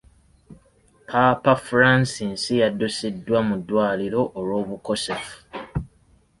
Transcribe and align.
Paapa 1.07 1.53
Francis 1.67 2.43
yaddusiddwa 2.61 3.39
mu 3.47 3.55
ddwaliro 3.61 4.21
olw’obukosefu. 4.39 5.37